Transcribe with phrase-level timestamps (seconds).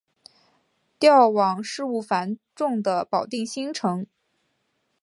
[0.97, 4.07] 调往事务繁重的保定新城。